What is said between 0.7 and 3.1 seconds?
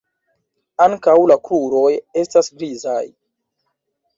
Ankaŭ la kruroj estas grizaj.